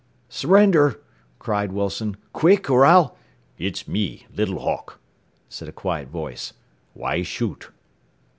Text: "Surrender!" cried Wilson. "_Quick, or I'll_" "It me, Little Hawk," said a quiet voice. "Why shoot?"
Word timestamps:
"Surrender!" 0.29 0.99
cried 1.37 1.71
Wilson. 1.71 2.17
"_Quick, 2.33 2.71
or 2.71 2.83
I'll_" 2.85 3.09
"It 3.59 3.87
me, 3.87 4.25
Little 4.35 4.57
Hawk," 4.57 4.99
said 5.47 5.67
a 5.67 5.71
quiet 5.71 6.07
voice. 6.09 6.53
"Why 6.95 7.21
shoot?" 7.21 7.69